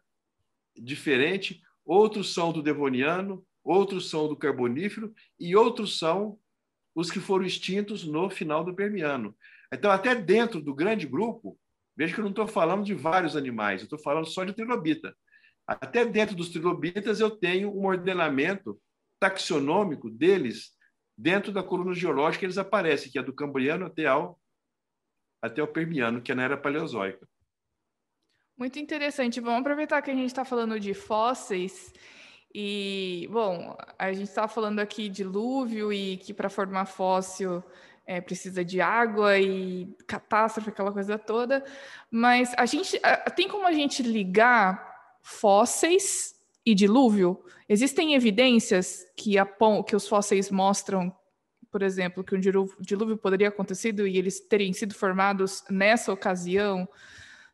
[0.76, 6.38] diferente, outros são do devoniano, outros são do carbonífero e outros são
[6.98, 9.38] os que foram extintos no final do Permiano.
[9.72, 11.56] Então, até dentro do grande grupo,
[11.96, 15.16] veja que eu não estou falando de vários animais, eu estou falando só de trilobita.
[15.68, 18.82] Até dentro dos trilobitas eu tenho um ordenamento
[19.20, 20.72] taxonômico deles
[21.16, 24.40] dentro da coluna geológica eles aparecem, que é do Cambriano até ao,
[25.40, 27.30] até o Permiano, que é na era paleozoica.
[28.58, 29.40] Muito interessante.
[29.40, 31.94] Vamos aproveitar que a gente está falando de fósseis
[32.60, 37.64] e, bom, a gente está falando aqui de dilúvio e que para formar fóssil
[38.04, 41.64] é, precisa de água e catástrofe, aquela coisa toda,
[42.10, 43.00] mas a gente
[43.36, 44.92] tem como a gente ligar
[45.22, 46.34] fósseis
[46.66, 47.46] e dilúvio?
[47.70, 49.36] Existem evidências que,
[49.86, 51.16] que os fósseis mostram,
[51.72, 56.90] por exemplo, que um dilúvio poderia ter acontecido e eles terem sido formados nessa ocasião?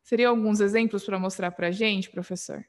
[0.01, 2.63] Seria alguns exemplos para mostrar para a gente, professor?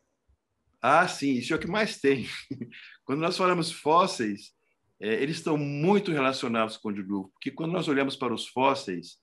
[0.86, 2.26] Ah, sim, isso é o que mais tem.
[3.06, 4.52] Quando nós falamos fósseis,
[5.00, 9.16] é, eles estão muito relacionados com o dilúvio, porque quando nós olhamos para os fósseis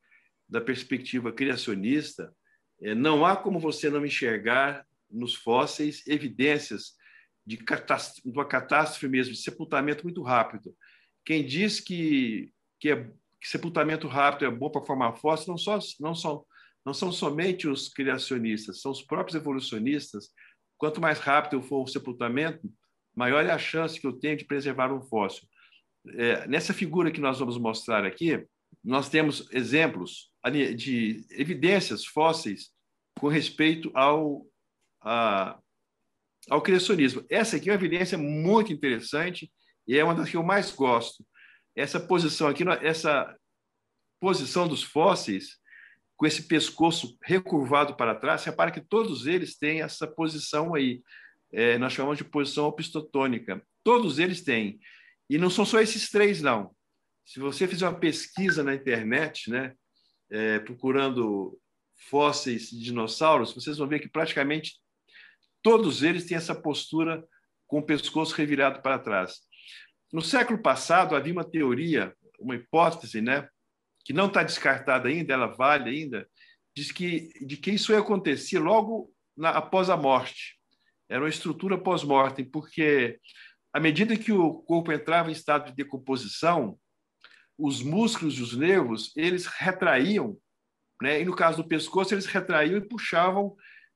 [0.50, 2.34] da perspectiva criacionista,
[2.82, 6.96] é, não há como você não enxergar nos fósseis evidências
[7.46, 10.76] de, de uma catástrofe mesmo, de sepultamento muito rápido.
[11.24, 13.04] Quem diz que, que, é,
[13.40, 16.44] que sepultamento rápido é bom para formar fósseis não, só, não, são,
[16.84, 20.32] não são somente os criacionistas, são os próprios evolucionistas
[20.82, 22.68] Quanto mais rápido for o sepultamento,
[23.16, 25.48] maior é a chance que eu tenho de preservar um fóssil.
[26.16, 28.48] É, nessa figura que nós vamos mostrar aqui,
[28.84, 30.32] nós temos exemplos
[30.76, 32.72] de evidências fósseis
[33.20, 34.48] com respeito ao,
[35.04, 35.60] a,
[36.50, 37.24] ao criacionismo.
[37.30, 39.54] Essa aqui é uma evidência muito interessante
[39.88, 41.24] e é uma das que eu mais gosto.
[41.76, 43.38] Essa posição aqui, essa
[44.20, 45.60] posição dos fósseis
[46.22, 51.02] com esse pescoço recurvado para trás, repara que todos eles têm essa posição aí.
[51.52, 53.60] É, nós chamamos de posição opistotônica.
[53.84, 54.80] Todos eles têm.
[55.28, 56.76] E não são só esses três, não.
[57.26, 59.74] Se você fizer uma pesquisa na internet, né,
[60.30, 61.60] é, procurando
[62.08, 64.76] fósseis de dinossauros, vocês vão ver que praticamente
[65.64, 67.26] todos eles têm essa postura
[67.66, 69.40] com o pescoço revirado para trás.
[70.14, 73.50] No século passado, havia uma teoria, uma hipótese, né,
[74.04, 76.28] que não está descartada ainda, ela vale ainda,
[76.76, 80.60] diz que de que isso ia acontecer logo na, após a morte.
[81.10, 83.20] Era uma estrutura pós-mortem, porque
[83.74, 86.78] à medida que o corpo entrava em estado de decomposição,
[87.58, 90.38] os músculos e os nervos eles retraíam,
[91.02, 91.22] né?
[91.22, 93.56] E no caso do pescoço eles retraíam e puxavam,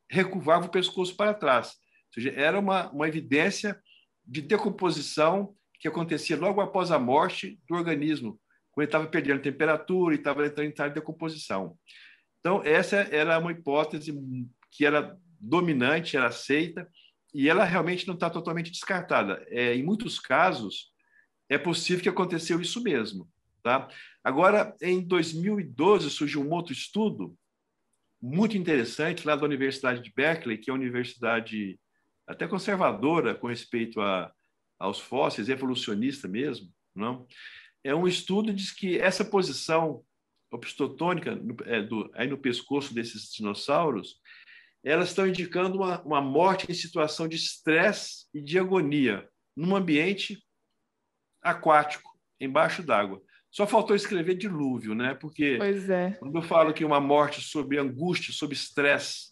[0.09, 1.67] recurvavam o pescoço para trás.
[1.67, 3.79] Ou seja, era uma, uma evidência
[4.25, 8.39] de decomposição que acontecia logo após a morte do organismo,
[8.75, 11.77] quando ele estava perdendo temperatura e estava entrando em estado de decomposição.
[12.41, 14.13] Então, essa era uma hipótese
[14.69, 16.88] que era dominante, era aceita,
[17.33, 19.45] e ela realmente não está totalmente descartada.
[19.49, 20.91] É, em muitos casos,
[21.49, 23.29] é possível que aconteceu isso mesmo.
[23.63, 23.88] Tá?
[24.23, 27.35] Agora, em 2012, surgiu um outro estudo
[28.21, 31.79] muito interessante lá da Universidade de Berkeley, que é uma universidade
[32.27, 34.31] até conservadora com respeito a,
[34.77, 37.25] aos fósseis, evolucionista mesmo, não?
[37.85, 40.03] É um estudo diz que essa posição
[40.51, 44.19] opistotônica é, do, aí no pescoço desses dinossauros,
[44.83, 50.43] elas estão indicando uma, uma morte em situação de estresse e de agonia, num ambiente
[51.43, 53.21] aquático, embaixo d'água.
[53.51, 55.13] Só faltou escrever dilúvio, né?
[55.13, 56.11] Porque é.
[56.13, 59.31] quando eu falo que uma morte sob angústia, sob estresse,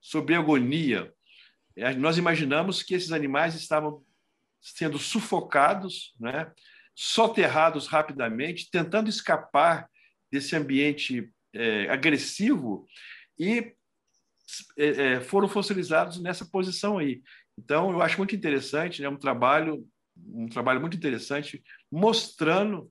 [0.00, 1.12] sob agonia,
[1.76, 4.02] é, nós imaginamos que esses animais estavam
[4.58, 6.50] sendo sufocados, né?
[6.94, 9.88] Soterrados rapidamente, tentando escapar
[10.30, 12.86] desse ambiente é, agressivo
[13.38, 13.72] e
[14.76, 17.22] é, é, foram fossilizados nessa posição aí.
[17.58, 22.90] Então, eu acho muito interessante, é né, um trabalho um trabalho muito interessante mostrando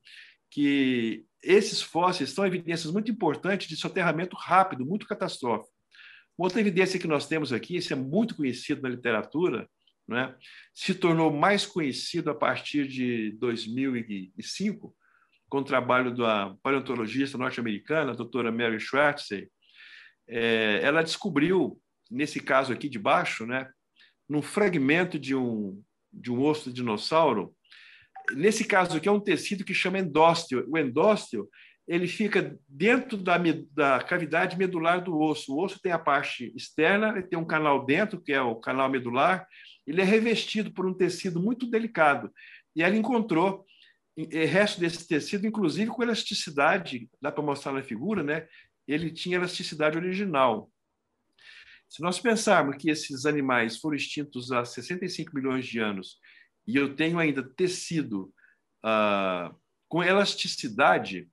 [0.52, 5.74] que esses fósseis são evidências muito importantes de soterramento rápido, muito catastrófico.
[6.38, 9.70] Outra evidência que nós temos aqui, isso é muito conhecido na literatura,
[10.08, 10.36] né?
[10.74, 14.96] se tornou mais conhecido a partir de 2005,
[15.50, 19.50] com o trabalho da paleontologista norte-americana, doutora Mary Schwartzer.
[20.28, 23.70] É, ela descobriu, nesse caso aqui de baixo, né,
[24.28, 27.56] num fragmento de um, de um osso de dinossauro,
[28.32, 30.66] nesse caso aqui é um tecido que chama endósteo.
[30.70, 31.48] O endósteo
[31.88, 33.38] ele fica dentro da,
[33.72, 35.54] da cavidade medular do osso.
[35.54, 38.90] O osso tem a parte externa, ele tem um canal dentro, que é o canal
[38.90, 39.46] medular,
[39.86, 42.32] ele é revestido por um tecido muito delicado.
[42.76, 43.66] E ela encontrou
[44.16, 48.48] o resto desse tecido, inclusive com elasticidade, dá para mostrar na figura, né?
[48.88, 50.70] ele tinha elasticidade original.
[51.88, 56.18] Se nós pensarmos que esses animais foram extintos há 65 milhões de anos
[56.68, 58.34] e eu tenho ainda tecido
[58.84, 59.54] ah,
[59.88, 61.30] com elasticidade,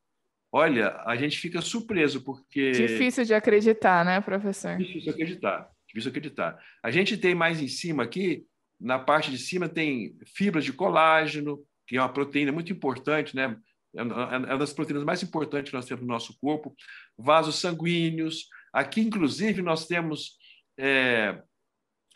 [0.52, 2.72] olha, a gente fica surpreso, porque.
[2.72, 4.76] Difícil de acreditar, né, professor?
[4.76, 5.70] Difícil acreditar.
[5.90, 6.59] Difícil acreditar.
[6.83, 8.44] A gente tem mais em cima aqui,
[8.81, 13.57] na parte de cima, tem fibras de colágeno, que é uma proteína muito importante, né?
[13.94, 16.74] É, é uma das proteínas mais importantes que nós temos no nosso corpo,
[17.18, 18.46] vasos sanguíneos.
[18.72, 20.37] Aqui, inclusive, nós temos
[20.79, 21.42] é,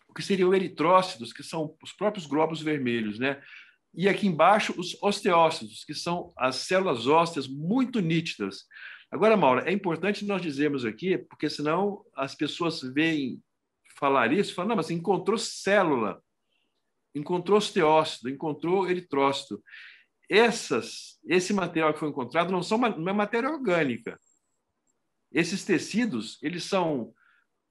[0.09, 3.43] o que seriam eritrócitos, que são os próprios glóbulos vermelhos, né?
[3.93, 8.65] E aqui embaixo, os osteócitos, que são as células ósseas muito nítidas.
[9.11, 13.41] Agora, Maura, é importante nós dizermos aqui, porque senão as pessoas veem
[14.05, 16.23] falar isso falam, não, mas encontrou célula,
[17.15, 19.63] encontrou osteócito, encontrou eritrócito.
[20.29, 24.19] Essas, esse material que foi encontrado não, são, não é matéria orgânica.
[25.33, 27.15] Esses tecidos, eles são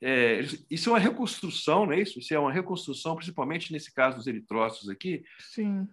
[0.02, 2.20] é, isso é uma reconstrução, não é isso?
[2.20, 5.24] Isso é uma reconstrução, principalmente nesse caso dos eritrócitos aqui.
[5.40, 5.88] Sim.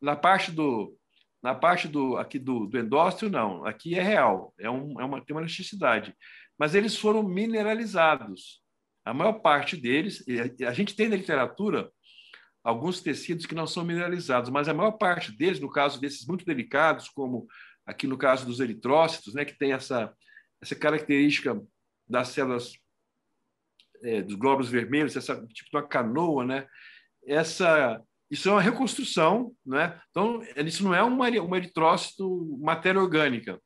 [0.00, 0.96] Na parte do
[1.40, 5.36] na parte do aqui do, do não, aqui é real, é, um, é uma tem
[5.36, 6.16] uma elasticidade,
[6.58, 8.60] mas eles foram mineralizados.
[9.08, 10.22] A maior parte deles,
[10.66, 11.90] a gente tem na literatura
[12.62, 16.44] alguns tecidos que não são mineralizados, mas a maior parte deles, no caso desses muito
[16.44, 17.46] delicados, como
[17.86, 20.14] aqui no caso dos eritrócitos, né, que tem essa
[20.60, 21.58] essa característica
[22.06, 22.72] das células
[24.02, 26.66] é, dos glóbulos vermelhos, essa tipo de uma canoa, né?
[27.26, 29.98] Essa isso é uma reconstrução, né?
[30.10, 33.58] Então isso não é um, eritrócito matéria orgânica.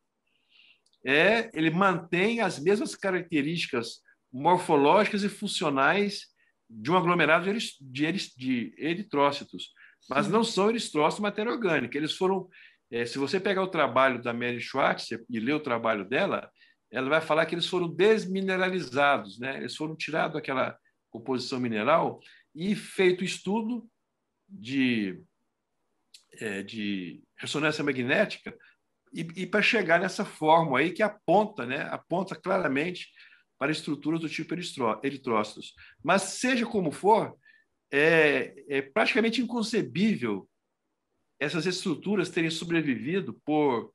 [1.05, 4.03] É, ele mantém as mesmas características
[4.33, 6.27] morfológicas e funcionais
[6.69, 9.71] de um aglomerado de, de eritrócitos,
[10.09, 11.99] mas não são eritrócitos matéria orgânica.
[11.99, 12.49] Eles foram,
[12.91, 16.51] é, se você pegar o trabalho da Mary Schwartz e ler o trabalho dela,
[16.91, 19.59] ela vai falar que eles foram desmineralizados, né?
[19.59, 20.79] eles foram tirados daquela
[21.11, 22.21] composição mineral
[22.55, 23.87] e feito estudo
[24.49, 25.23] de,
[26.35, 28.55] é, de ressonância magnética
[29.13, 31.83] e, e para chegar nessa fórmula aí que aponta, né?
[31.91, 33.09] aponta claramente
[33.63, 34.57] para estruturas do tipo
[35.05, 35.73] eritrócitos.
[36.03, 37.39] Mas, seja como for,
[37.93, 40.51] é, é praticamente inconcebível
[41.39, 43.95] essas estruturas terem sobrevivido por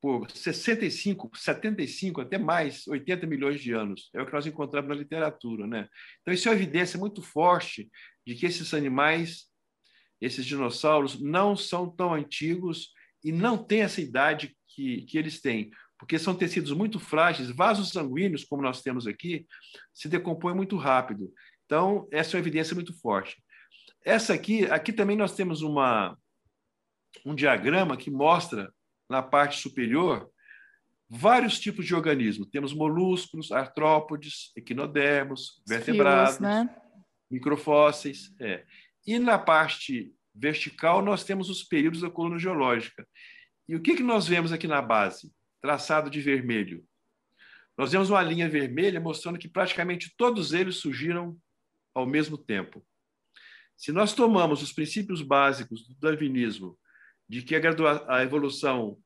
[0.00, 4.10] por 65, 75, até mais, 80 milhões de anos.
[4.12, 5.66] É o que nós encontramos na literatura.
[5.66, 5.88] Né?
[6.20, 7.88] Então, isso é uma evidência muito forte
[8.26, 9.46] de que esses animais,
[10.20, 12.90] esses dinossauros, não são tão antigos
[13.24, 15.70] e não têm essa idade que, que eles têm,
[16.04, 19.46] porque são tecidos muito frágeis, vasos sanguíneos, como nós temos aqui,
[19.90, 21.32] se decompõem muito rápido.
[21.64, 23.42] Então, essa é uma evidência muito forte.
[24.04, 26.14] Essa aqui, aqui também nós temos uma,
[27.24, 28.70] um diagrama que mostra
[29.08, 30.30] na parte superior,
[31.08, 32.50] vários tipos de organismos.
[32.50, 36.68] Temos moluscos, artrópodes, equinodermos, vertebrados, né?
[37.30, 38.30] microfósseis.
[38.38, 38.62] É.
[39.06, 43.08] E na parte vertical, nós temos os períodos da coluna geológica.
[43.66, 45.32] E o que, que nós vemos aqui na base?
[45.64, 46.84] Traçado de vermelho.
[47.74, 51.34] Nós vemos uma linha vermelha mostrando que praticamente todos eles surgiram
[51.94, 52.86] ao mesmo tempo.
[53.74, 56.78] Se nós tomamos os princípios básicos do darwinismo
[57.26, 57.60] de que a,
[58.08, 58.98] a evolução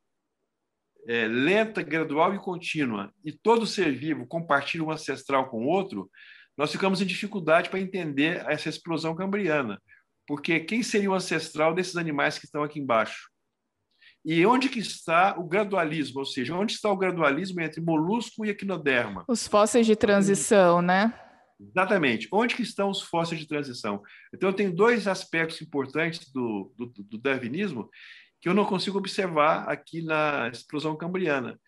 [1.06, 6.10] é lenta, gradual e contínua, e todo ser vivo compartilha um ancestral com outro,
[6.56, 9.80] nós ficamos em dificuldade para entender essa explosão cambriana.
[10.26, 13.30] Porque quem seria o ancestral desses animais que estão aqui embaixo?
[14.30, 16.18] E onde que está o gradualismo?
[16.18, 19.24] Ou seja, onde está o gradualismo entre molusco e equinoderma?
[19.26, 21.18] Os fósseis de transição, né?
[21.58, 22.28] Exatamente.
[22.30, 24.02] Onde que estão os fósseis de transição?
[24.34, 27.88] Então, eu tenho dois aspectos importantes do, do, do darwinismo
[28.38, 31.58] que eu não consigo observar aqui na explosão cambriana,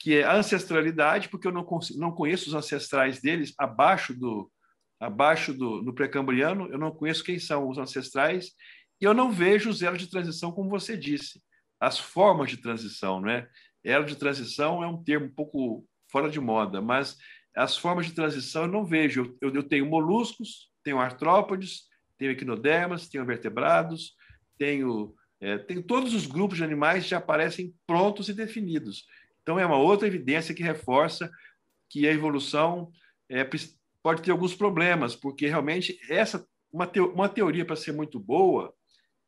[0.00, 4.50] que é a ancestralidade, porque eu não, consigo, não conheço os ancestrais deles abaixo do
[4.98, 8.52] abaixo do no pré-cambriano, eu não conheço quem são os ancestrais
[8.98, 11.38] e eu não vejo os elos de transição como você disse,
[11.80, 13.48] as formas de transição, não é?
[13.84, 17.16] Elo de transição é um termo um pouco fora de moda, mas
[17.54, 19.36] as formas de transição eu não vejo.
[19.40, 21.84] Eu, eu tenho moluscos, tenho artrópodes,
[22.18, 24.14] tenho equinodermas, tenho vertebrados,
[24.58, 29.04] tenho, é, tenho todos os grupos de animais já aparecem prontos e definidos.
[29.42, 31.30] Então, é uma outra evidência que reforça
[31.88, 32.90] que a evolução
[33.28, 33.48] é,
[34.02, 38.74] pode ter alguns problemas, porque realmente essa uma, te, uma teoria para ser muito boa,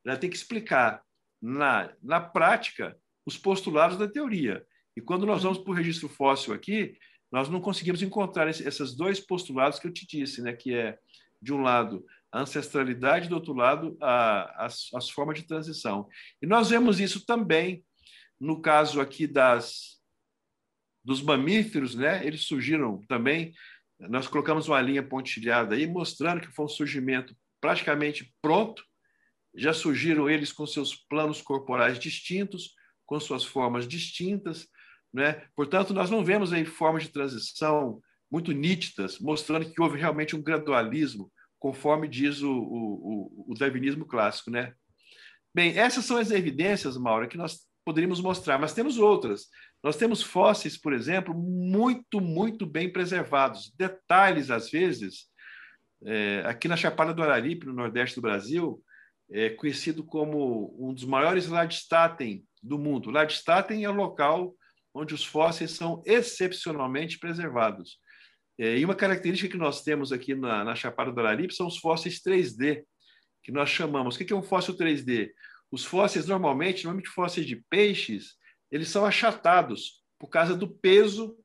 [0.05, 1.03] ela tem que explicar
[1.41, 4.65] na, na prática os postulados da teoria.
[4.97, 6.97] E quando nós vamos para o registro fóssil aqui,
[7.31, 10.53] nós não conseguimos encontrar esses dois postulados que eu te disse, né?
[10.53, 10.99] que é,
[11.41, 16.09] de um lado, a ancestralidade, do outro lado, a, as, as formas de transição.
[16.43, 17.85] E nós vemos isso também
[18.41, 19.99] no caso aqui das,
[21.05, 22.25] dos mamíferos, né?
[22.27, 23.53] eles surgiram também,
[23.99, 28.85] nós colocamos uma linha pontilhada aí, mostrando que foi um surgimento praticamente pronto,
[29.59, 34.69] já surgiram eles com seus planos corporais distintos, com suas formas distintas,
[35.13, 35.43] né?
[35.57, 38.01] Portanto, nós não vemos aí formas de transição
[38.31, 44.51] muito nítidas, mostrando que houve realmente um gradualismo, conforme diz o, o, o darwinismo clássico.
[44.51, 44.75] Né?
[45.55, 49.47] Bem, essas são as evidências, Maura, que nós poderíamos mostrar, mas temos outras.
[49.83, 53.73] Nós temos fósseis, por exemplo, muito, muito bem preservados.
[53.77, 55.27] Detalhes, às vezes,
[56.05, 58.83] é, aqui na Chapada do Araripe, no nordeste do Brasil,
[59.31, 63.11] é conhecido como um dos maiores Ladstaten do mundo.
[63.11, 64.55] Ladstaten é o local
[64.95, 67.99] onde os fósseis são excepcionalmente preservados.
[68.59, 71.79] É, e uma característica que nós temos aqui na, na Chapada do Araripe são os
[71.79, 72.83] fósseis 3D,
[73.43, 74.17] que nós chamamos.
[74.17, 75.31] O que é um fóssil 3D?
[75.71, 78.35] Os fósseis, normalmente, normalmente fósseis de peixes,
[78.71, 81.37] eles são achatados por causa do peso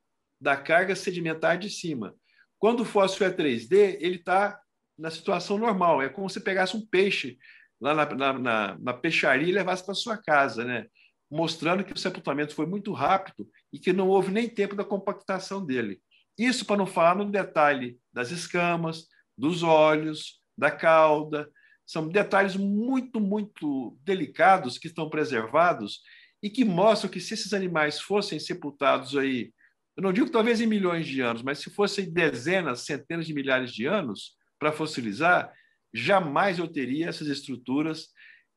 [0.41, 2.15] da carga sedimentar de cima.
[2.57, 4.59] Quando o fóssil é 3D, ele está
[4.97, 6.01] na situação normal.
[6.01, 7.37] É como se pegasse um peixe
[7.83, 10.85] lá na, na, na peixaria e levasse para sua casa, né?
[11.29, 15.65] mostrando que o sepultamento foi muito rápido e que não houve nem tempo da compactação
[15.65, 15.99] dele.
[16.37, 19.07] Isso para não falar no detalhe das escamas,
[19.37, 21.49] dos olhos, da cauda.
[21.85, 26.01] São detalhes muito, muito delicados que estão preservados
[26.41, 29.51] e que mostram que se esses animais fossem sepultados aí,
[29.97, 33.71] eu não digo talvez em milhões de anos, mas se fossem dezenas, centenas de milhares
[33.71, 35.51] de anos para fossilizar,
[35.93, 38.07] jamais eu teria essas estruturas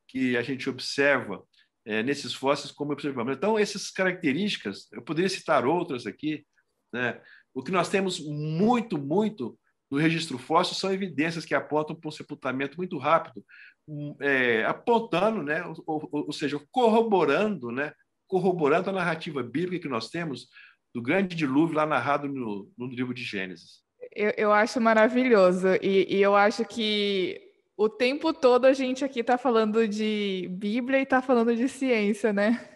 [0.09, 1.43] que a gente observa
[1.85, 3.37] é, nesses fósseis como observamos.
[3.37, 6.45] Então, essas características, eu poderia citar outras aqui,
[6.93, 7.21] né?
[7.55, 9.59] o que nós temos muito, muito
[9.91, 13.45] no registro fóssil são evidências que apontam para um sepultamento muito rápido,
[13.87, 15.65] hum, é, apontando, né?
[15.65, 17.93] ou, ou, ou, seja, corroborando, né?
[18.27, 20.49] corroborando a narrativa bíblica que nós temos
[20.93, 23.86] do grande dilúvio lá narrado no, no livro de Gênesis.
[24.17, 27.39] Eu, eu acho maravilhoso e, e eu acho que
[27.77, 32.33] o tempo todo a gente aqui está falando de Bíblia e está falando de ciência,
[32.33, 32.67] né?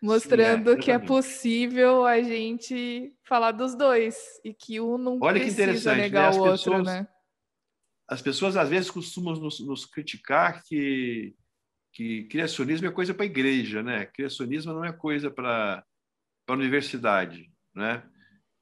[0.00, 5.18] Mostrando Sim, é, que é possível a gente falar dos dois e que um não
[5.20, 6.02] Olha precisa né?
[6.02, 6.38] negar né?
[6.38, 7.08] o outro, pessoas, né?
[8.08, 11.34] As pessoas às vezes costumam nos, nos criticar que,
[11.92, 14.06] que criacionismo é coisa para a igreja, né?
[14.06, 15.84] Criacionismo não é coisa para
[16.46, 18.04] a universidade, né?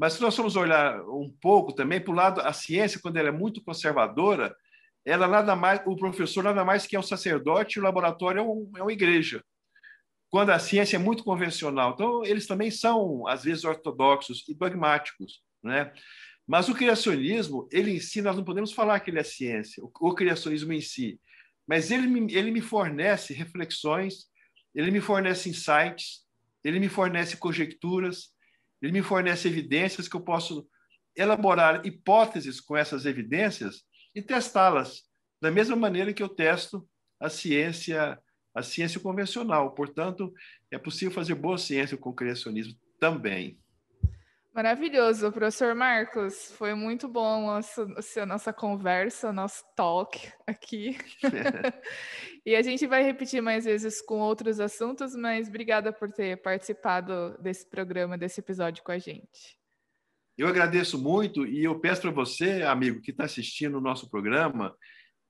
[0.00, 3.28] Mas se nós formos olhar um pouco também para o lado, a ciência, quando ela
[3.28, 4.56] é muito conservadora,
[5.04, 8.72] ela nada mais, o professor nada mais que é um sacerdote, o laboratório é, um,
[8.78, 9.44] é uma igreja.
[10.30, 15.42] Quando a ciência é muito convencional, então eles também são às vezes ortodoxos e dogmáticos,
[15.62, 15.92] né?
[16.46, 20.14] Mas o criacionismo, ele em si, nós não podemos falar que ele é ciência, o
[20.14, 21.20] criacionismo em si,
[21.68, 24.30] mas ele me, ele me fornece reflexões,
[24.74, 26.24] ele me fornece insights,
[26.64, 28.30] ele me fornece conjecturas,
[28.80, 30.66] ele me fornece evidências que eu posso
[31.16, 33.82] elaborar hipóteses com essas evidências
[34.14, 35.02] e testá-las
[35.40, 38.18] da mesma maneira que eu testo a ciência
[38.54, 39.72] a ciência convencional.
[39.74, 40.32] Portanto,
[40.72, 43.59] é possível fazer boa ciência com o criacionismo também.
[44.52, 46.50] Maravilhoso, professor Marcos.
[46.58, 47.86] Foi muito bom a nossa,
[48.20, 50.98] a nossa conversa, nosso talk aqui.
[52.44, 57.38] e a gente vai repetir mais vezes com outros assuntos, mas obrigada por ter participado
[57.40, 59.56] desse programa, desse episódio com a gente.
[60.36, 64.74] Eu agradeço muito e eu peço para você, amigo, que está assistindo o nosso programa,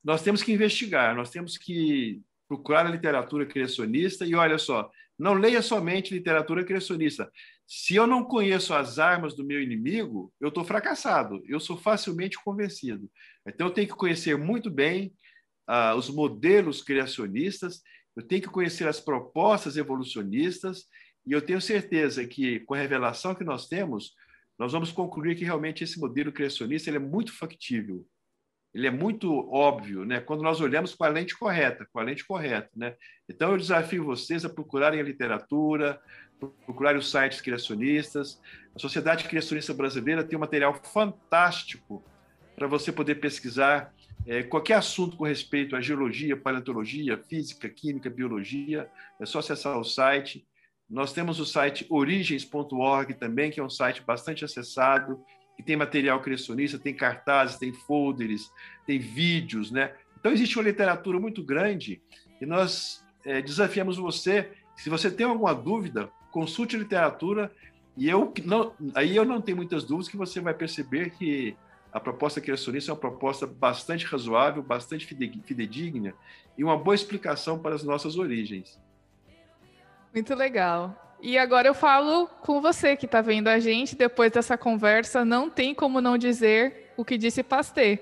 [0.03, 5.35] nós temos que investigar, nós temos que procurar a literatura criacionista e olha só, não
[5.35, 7.31] leia somente literatura criacionista.
[7.73, 12.37] Se eu não conheço as armas do meu inimigo, eu estou fracassado, eu sou facilmente
[12.43, 13.09] convencido.
[13.47, 15.14] Então eu tenho que conhecer muito bem
[15.68, 17.81] uh, os modelos criacionistas,
[18.16, 20.87] eu tenho que conhecer as propostas evolucionistas
[21.25, 24.14] e eu tenho certeza que com a revelação que nós temos,
[24.59, 28.05] nós vamos concluir que realmente esse modelo criacionista ele é muito factível,
[28.73, 30.21] ele é muito óbvio, né?
[30.21, 32.95] Quando nós olhamos com a lente correta, com a lente correta, né?
[33.29, 36.01] Então eu desafio vocês a procurarem a literatura,
[36.64, 38.41] procurarem os sites criacionistas.
[38.75, 42.03] A Sociedade Criacionista Brasileira tem um material fantástico
[42.55, 43.93] para você poder pesquisar
[44.27, 48.89] é, qualquer assunto com respeito à geologia, paleontologia, física, química, biologia.
[49.18, 50.47] É só acessar o site.
[50.89, 55.21] Nós temos o site origens.org também, que é um site bastante acessado,
[55.61, 58.50] que tem material criacionista, tem cartazes, tem folders,
[58.86, 59.92] tem vídeos, né?
[60.18, 62.00] Então existe uma literatura muito grande
[62.40, 67.52] e nós é, desafiamos você, se você tem alguma dúvida, consulte literatura
[67.94, 71.54] e eu não, aí eu não tenho muitas dúvidas que você vai perceber que
[71.92, 76.14] a proposta criacionista é uma proposta bastante razoável, bastante fidedigna
[76.56, 78.80] e uma boa explicação para as nossas origens.
[80.14, 81.09] Muito legal.
[81.23, 85.51] E agora eu falo com você que está vendo a gente, depois dessa conversa, não
[85.51, 87.99] tem como não dizer o que disse Pasteur.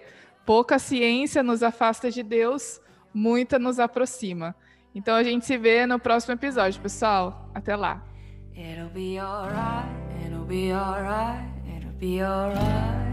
[0.47, 2.81] Pouca ciência nos afasta de Deus,
[3.13, 4.55] muita nos aproxima.
[4.95, 7.51] Então a gente se vê no próximo episódio, pessoal.
[7.55, 8.03] Até lá.
[8.55, 9.89] It'll be alright,
[10.25, 11.45] it'll be alright,
[11.77, 13.08] it'll be alright.